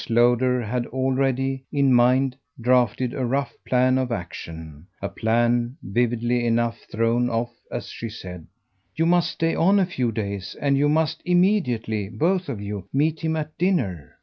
[0.09, 6.79] Lowder had already, in mind, drafted a rough plan of action, a plan vividly enough
[6.91, 8.47] thrown off as she said:
[8.95, 13.19] "You must stay on a few days, and you must immediately, both of you, meet
[13.23, 14.15] him at dinner."